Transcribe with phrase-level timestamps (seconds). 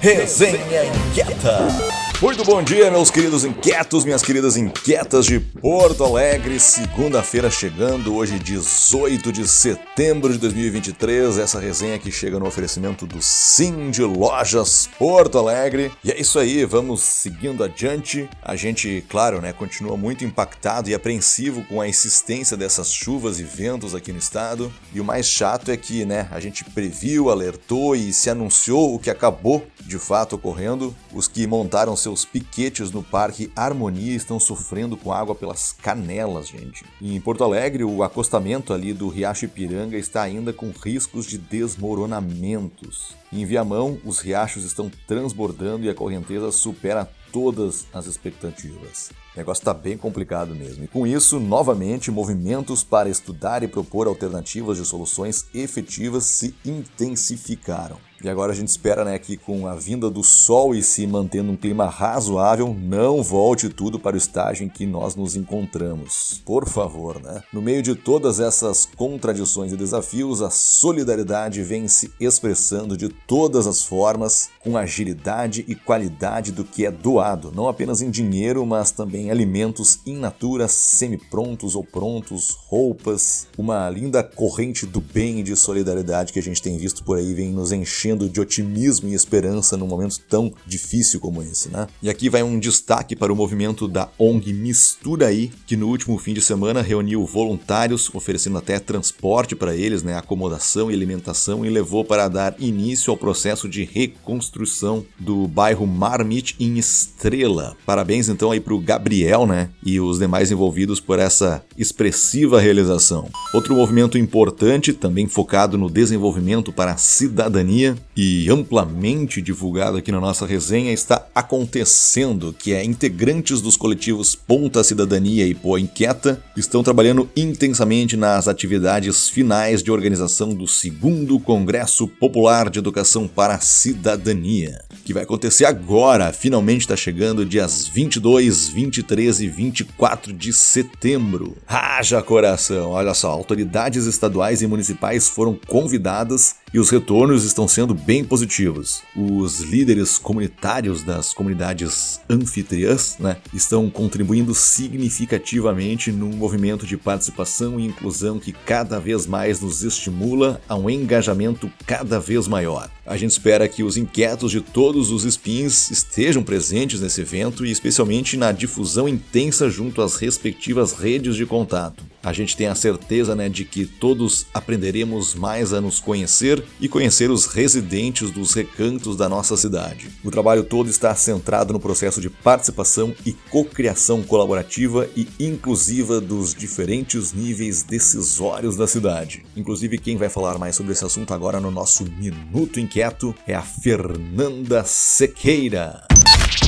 [0.00, 2.00] Resenha Inquieta.
[2.22, 6.60] Muito bom dia, meus queridos inquietos, minhas queridas inquietas de Porto Alegre.
[6.60, 11.38] Segunda-feira chegando, hoje 18 de setembro de 2023.
[11.38, 15.90] Essa resenha que chega no oferecimento do Sim de Lojas Porto Alegre.
[16.04, 18.28] E é isso aí, vamos seguindo adiante.
[18.42, 23.44] A gente, claro, né, continua muito impactado e apreensivo com a existência dessas chuvas e
[23.44, 24.70] ventos aqui no estado.
[24.92, 28.98] E o mais chato é que, né, a gente previu, alertou e se anunciou o
[28.98, 30.94] que acabou de fato ocorrendo.
[31.12, 36.48] Os que montaram seu seus piquetes no Parque Harmonia estão sofrendo com água pelas canelas,
[36.48, 36.84] gente.
[37.00, 43.14] Em Porto Alegre, o acostamento ali do Riacho Ipiranga está ainda com riscos de desmoronamentos.
[43.32, 49.10] Em Viamão, os riachos estão transbordando e a correnteza supera todas as expectativas.
[49.34, 50.84] O negócio está bem complicado mesmo.
[50.84, 58.10] E com isso, novamente, movimentos para estudar e propor alternativas de soluções efetivas se intensificaram.
[58.22, 61.52] E agora a gente espera né, que com a vinda do sol e se mantendo
[61.52, 66.42] um clima razoável, não volte tudo para o estágio em que nós nos encontramos.
[66.44, 67.42] Por favor, né?
[67.50, 73.66] No meio de todas essas contradições e desafios, a solidariedade vem se expressando de todas
[73.66, 78.90] as formas, com agilidade e qualidade do que é doado, não apenas em dinheiro, mas
[78.90, 85.56] também alimentos in natura, semi-prontos ou prontos, roupas, uma linda corrente do bem e de
[85.56, 89.76] solidariedade que a gente tem visto por aí vem nos enchendo de otimismo e esperança
[89.76, 91.88] num momento tão difícil como esse, né?
[92.00, 96.16] E aqui vai um destaque para o movimento da ONG Mistura aí, que no último
[96.18, 101.68] fim de semana reuniu voluntários, oferecendo até transporte para eles, né, acomodação e alimentação e
[101.68, 107.76] levou para dar início ao processo de reconstrução do bairro Marmite em Estrela.
[107.84, 109.09] Parabéns então aí para o Gabriel,
[109.46, 113.28] né, e os demais envolvidos por essa expressiva realização.
[113.52, 120.20] Outro movimento importante, também focado no desenvolvimento para a cidadania, e amplamente divulgado aqui na
[120.20, 126.82] nossa resenha está acontecendo, que é integrantes dos coletivos Ponta Cidadania e Poa Inquieta estão
[126.82, 133.60] trabalhando intensamente nas atividades finais de organização do segundo Congresso Popular de Educação para a
[133.60, 141.56] Cidadania, que vai acontecer agora, finalmente está chegando dias 22, 23 e 24 de setembro.
[141.66, 142.90] Haja coração!
[142.90, 149.02] Olha só, autoridades estaduais e municipais foram convidadas e os retornos estão sendo bem positivos.
[149.16, 157.86] Os líderes comunitários das comunidades anfitriãs né, estão contribuindo significativamente num movimento de participação e
[157.86, 162.88] inclusão que cada vez mais nos estimula a um engajamento cada vez maior.
[163.04, 167.70] A gente espera que os inquietos de todos os spins estejam presentes nesse evento e
[167.70, 172.04] especialmente na difusão intensa junto às respectivas redes de contato.
[172.22, 176.88] A gente tem a certeza né, de que todos aprenderemos mais a nos conhecer e
[176.88, 180.08] conhecer os residentes dos recantos da nossa cidade.
[180.24, 186.54] O trabalho todo está centrado no processo de participação e cocriação colaborativa e inclusiva dos
[186.54, 189.44] diferentes níveis decisórios da cidade.
[189.56, 193.62] Inclusive, quem vai falar mais sobre esse assunto agora no nosso Minuto Inquieto é a
[193.62, 196.09] Fernanda Sequeira.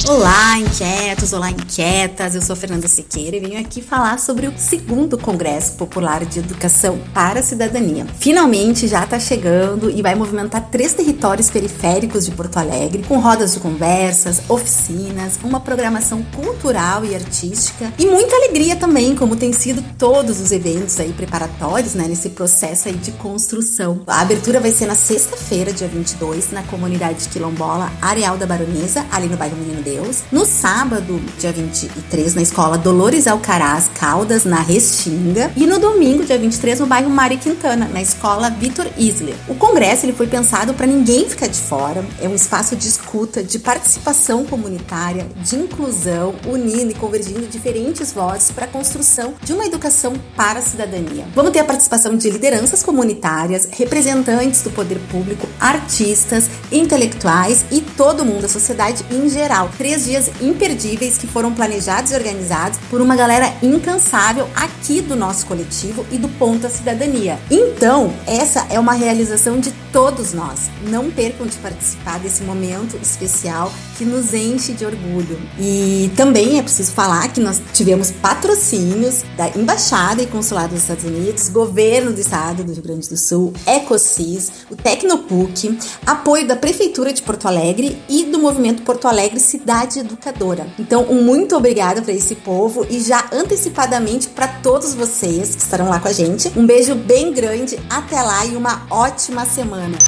[0.08, 2.34] Olá, inquietos, olá, inquietas.
[2.34, 7.00] Eu sou Fernanda Siqueira e venho aqui falar sobre o segundo Congresso Popular de Educação
[7.12, 8.06] para a Cidadania.
[8.18, 13.54] Finalmente já está chegando e vai movimentar três territórios periféricos de Porto Alegre, com rodas
[13.54, 19.82] de conversas, oficinas, uma programação cultural e artística e muita alegria também, como tem sido
[19.98, 24.02] todos os eventos aí preparatórios, né, nesse processo aí de construção.
[24.06, 29.26] A abertura vai ser na sexta-feira, dia 22, na comunidade quilombola Areal da Baronesa, ali
[29.26, 30.22] no bairro Menino Deus.
[30.30, 35.50] No sábado, dia 23, na escola Dolores Alcaraz Caldas, na Restinga.
[35.56, 39.34] E no domingo, dia 23, no bairro Mari Quintana, na escola Vitor Isler.
[39.48, 42.04] O congresso ele foi pensado para ninguém ficar de fora.
[42.20, 48.50] É um espaço de escuta, de participação comunitária, de inclusão, unindo e convergindo diferentes vozes
[48.50, 51.26] para a construção de uma educação para a cidadania.
[51.34, 58.24] Vamos ter a participação de lideranças comunitárias, representantes do poder público, artistas, intelectuais e todo
[58.24, 63.16] mundo, a sociedade em geral três dias imperdíveis que foram planejados e organizados por uma
[63.16, 67.38] galera incansável aqui do nosso coletivo e do Ponta Cidadania.
[67.50, 70.70] Então, essa é uma realização de todos nós.
[70.88, 75.38] Não percam de participar desse momento especial que nos enche de orgulho.
[75.58, 81.04] E também é preciso falar que nós tivemos patrocínios da Embaixada e Consulado dos Estados
[81.04, 87.12] Unidos, Governo do Estado do Rio Grande do Sul, Ecosis, o Tecnopuc, apoio da Prefeitura
[87.12, 90.66] de Porto Alegre e do Movimento Porto Alegre Cidade Educadora.
[90.78, 95.90] Então, um muito obrigado para esse povo e já antecipadamente para todos vocês que estarão
[95.90, 96.50] lá com a gente.
[96.56, 99.98] Um beijo bem grande, até lá e uma ótima semana.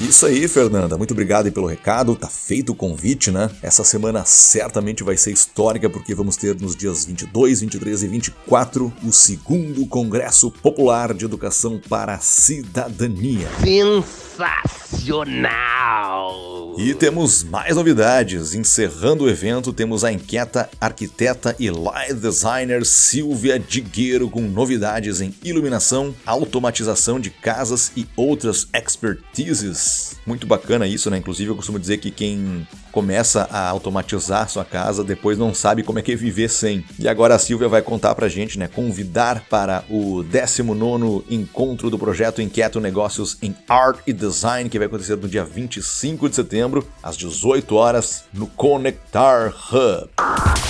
[0.00, 0.96] Isso aí, Fernanda.
[0.96, 2.14] Muito obrigado aí pelo recado.
[2.14, 3.50] Tá feito o convite, né?
[3.60, 8.92] Essa semana certamente vai ser histórica porque vamos ter nos dias 22, 23 e 24
[9.02, 13.48] o segundo Congresso Popular de Educação para a Cidadania.
[13.64, 16.57] Sensacional!
[16.80, 18.54] E temos mais novidades.
[18.54, 25.34] Encerrando o evento, temos a inquieta arquiteta e live designer Silvia Digueiro com novidades em
[25.42, 30.18] iluminação, automatização de casas e outras expertises.
[30.24, 31.18] Muito bacana isso, né?
[31.18, 35.98] Inclusive, eu costumo dizer que quem começa a automatizar sua casa, depois não sabe como
[35.98, 36.84] é que é viver sem.
[36.98, 41.98] E agora a Silvia vai contar pra gente, né, convidar para o 19 encontro do
[41.98, 46.86] projeto Inquieto Negócios em Art e Design, que vai acontecer no dia 25 de setembro,
[47.02, 50.67] às 18 horas, no Conectar Hub.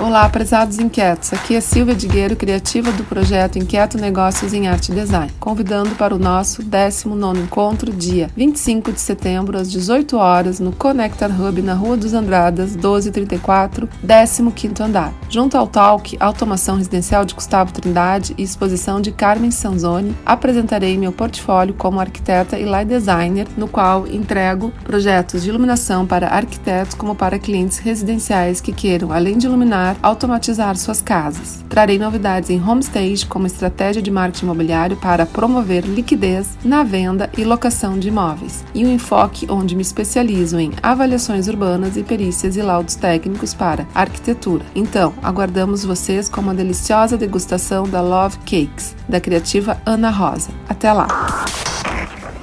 [0.00, 1.34] Olá, prezados inquietos.
[1.34, 6.14] Aqui é Silvia Digueiro, criativa do projeto Inquieto Negócios em Arte e Design, convidando para
[6.14, 11.74] o nosso 19 encontro, dia 25 de setembro, às 18 horas, no Connector Hub, na
[11.74, 15.12] Rua dos Andradas, 1234, 15º andar.
[15.28, 21.12] Junto ao Talk Automação Residencial de Gustavo Trindade e exposição de Carmen Sanzoni, apresentarei meu
[21.12, 27.14] portfólio como arquiteta e light designer, no qual entrego projetos de iluminação para arquitetos como
[27.14, 31.64] para clientes residenciais que queiram, além de iluminar, automatizar suas casas.
[31.68, 37.44] Trarei novidades em homestage como estratégia de marketing imobiliário para promover liquidez na venda e
[37.44, 42.62] locação de imóveis, e um enfoque onde me especializo em avaliações urbanas e perícias e
[42.62, 44.64] laudos técnicos para arquitetura.
[44.74, 50.50] Então, aguardamos vocês com uma deliciosa degustação da Love Cakes, da criativa Ana Rosa.
[50.68, 51.08] Até lá!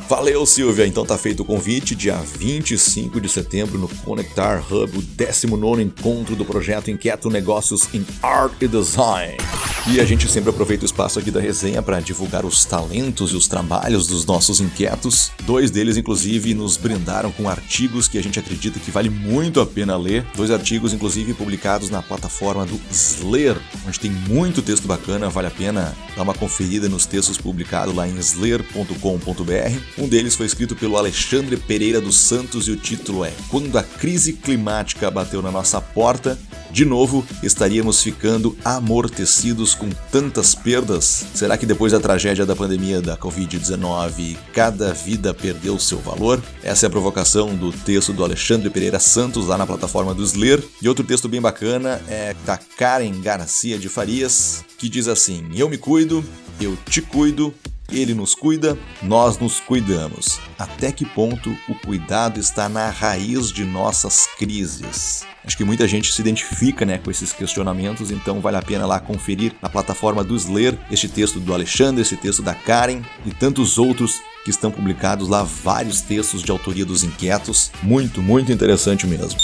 [0.09, 0.87] Valeu, Silvia.
[0.87, 6.35] Então tá feito o convite, dia 25 de setembro no Conectar Hub, o 19 encontro
[6.35, 9.37] do projeto Inquieto Negócios em Art e Design.
[9.87, 13.35] E a gente sempre aproveita o espaço aqui da resenha para divulgar os talentos e
[13.35, 15.31] os trabalhos dos nossos inquietos.
[15.43, 19.65] Dois deles, inclusive, nos brindaram com artigos que a gente acredita que vale muito a
[19.65, 20.25] pena ler.
[20.35, 25.51] Dois artigos, inclusive, publicados na plataforma do Sler, onde tem muito texto bacana, vale a
[25.51, 29.79] pena dar uma conferida nos textos publicados lá em sler.com.br.
[29.97, 33.83] Um deles foi escrito pelo Alexandre Pereira dos Santos e o título é Quando a
[33.83, 36.37] crise climática bateu na nossa porta,
[36.71, 41.25] de novo estaríamos ficando amortecidos com tantas perdas?
[41.33, 46.41] Será que depois da tragédia da pandemia da Covid-19, cada vida perdeu seu valor?
[46.63, 50.63] Essa é a provocação do texto do Alexandre Pereira Santos lá na plataforma do Sler.
[50.81, 55.69] E outro texto bem bacana é da Karen Garcia de Farias, que diz assim: Eu
[55.69, 56.23] me cuido,
[56.59, 57.53] eu te cuido,
[57.91, 60.39] ele nos cuida, nós nos cuidamos.
[60.57, 65.25] Até que ponto o cuidado está na raiz de nossas crises?
[65.45, 68.99] Acho que muita gente se identifica né, com esses questionamentos, então vale a pena lá
[68.99, 73.77] conferir na plataforma do Sler este texto do Alexandre, esse texto da Karen e tantos
[73.77, 77.71] outros que estão publicados lá, vários textos de autoria dos inquietos.
[77.81, 79.39] Muito, muito interessante mesmo.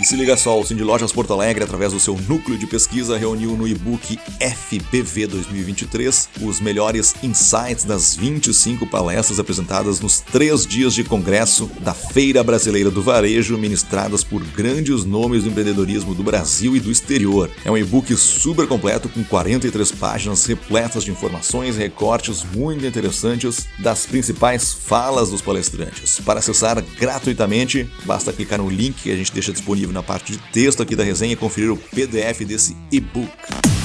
[0.00, 3.18] E se liga só, o Cindy Lojas Porto Alegre, através do seu núcleo de pesquisa,
[3.18, 10.94] reuniu no e-book FBV 2023 os melhores insights das 25 palestras apresentadas nos três dias
[10.94, 16.74] de congresso da Feira Brasileira do Varejo, ministradas por grandes nomes do empreendedorismo do Brasil
[16.74, 17.50] e do exterior.
[17.62, 23.66] É um e-book super completo com 43 páginas repletas de informações e recortes muito interessantes
[23.78, 26.18] das principais falas dos palestrantes.
[26.20, 30.38] Para acessar gratuitamente, basta clicar no link que a gente deixa disponível na parte de
[30.52, 33.30] texto aqui da resenha e conferir o PDF desse e-book.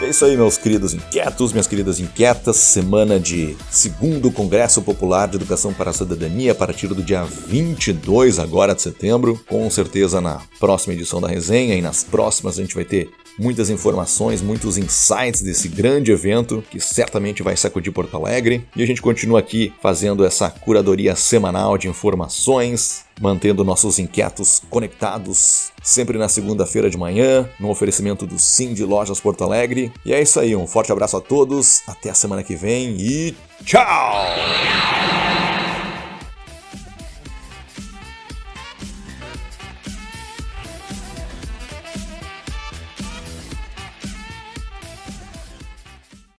[0.00, 2.54] É isso aí, meus queridos inquietos, minhas queridas inquietas.
[2.56, 8.38] Semana de segundo Congresso Popular de Educação para a Cidadania, a partir do dia 22
[8.38, 9.40] agora de setembro.
[9.48, 13.70] Com certeza na próxima edição da resenha e nas próximas a gente vai ter muitas
[13.70, 18.66] informações, muitos insights desse grande evento que certamente vai sacudir Porto Alegre.
[18.74, 25.70] E a gente continua aqui fazendo essa curadoria semanal de informações, mantendo nossos inquietos conectados
[25.82, 29.92] sempre na segunda-feira de manhã, no oferecimento do Sim de Lojas Porto Alegre.
[30.04, 33.34] E é isso aí, um forte abraço a todos, até a semana que vem e
[33.64, 34.97] tchau!